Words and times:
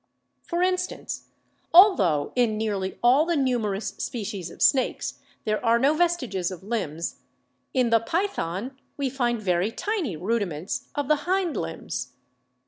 For 0.41 0.63
instance, 0.63 1.27
altho 1.75 2.33
in 2.35 2.57
nearly 2.57 2.97
all 3.03 3.23
the 3.23 3.35
numerous 3.35 3.89
species 3.99 4.49
of 4.49 4.59
snakes 4.59 5.19
there 5.45 5.63
are 5.63 5.77
no 5.77 5.93
vestiges 5.93 6.49
of 6.49 6.63
limbs, 6.63 7.17
in 7.71 7.91
the 7.91 7.99
Python 7.99 8.79
we 8.97 9.11
find 9.11 9.39
very 9.39 9.71
tiny 9.71 10.15
rudiments 10.17 10.89
of 10.95 11.07
the 11.07 11.17
hind 11.29 11.55
limbs. 11.55 12.13